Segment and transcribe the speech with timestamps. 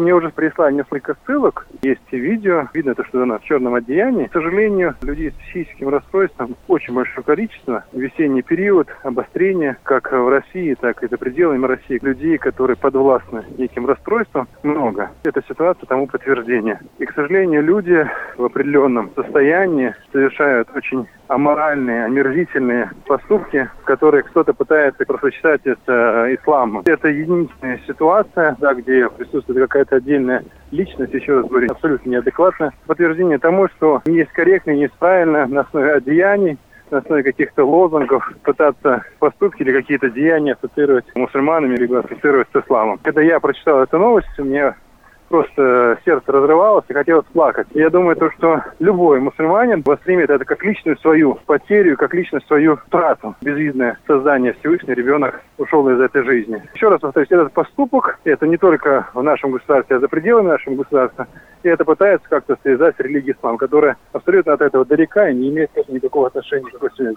[0.00, 4.28] Мне уже прислали несколько ссылок, есть видео, видно то, что она в черном одеянии.
[4.28, 7.84] К сожалению, людей с психическим расстройством очень большое количество.
[7.92, 11.98] Весенний период, обострение, как в России, так и за пределами России.
[12.00, 15.10] Людей, которые подвластны неким расстройствам, много.
[15.22, 16.80] Эта ситуация тому подтверждение.
[16.98, 18.08] И, к сожалению, люди
[18.40, 26.82] в определенном состоянии совершают очень аморальные, омерзительные поступки, которые кто-то пытается просочетать с э, исламом.
[26.86, 32.72] Это единственная ситуация, да, где присутствует какая-то отдельная личность, еще раз говорю, абсолютно неадекватная.
[32.86, 36.58] Подтверждение тому, что не есть корректно, не есть правильно на основе одеяний,
[36.90, 42.56] на основе каких-то лозунгов пытаться поступки или какие-то деяния ассоциировать с мусульманами, либо ассоциировать с
[42.56, 42.98] исламом.
[43.02, 44.74] Когда я прочитал эту новость, мне
[45.30, 47.68] просто сердце разрывалось и хотелось плакать.
[47.72, 52.78] я думаю, то, что любой мусульманин воспримет это как личную свою потерю, как личную свою
[52.90, 53.36] трату.
[53.40, 56.62] Безвидное создание Всевышний ребенок ушел из этой жизни.
[56.74, 60.74] Еще раз повторюсь, этот поступок, это не только в нашем государстве, а за пределами нашего
[60.74, 61.28] государства.
[61.62, 65.50] И это пытается как-то связать с религией ислам, которая абсолютно от этого далека и не
[65.50, 67.16] имеет никакого отношения к связи.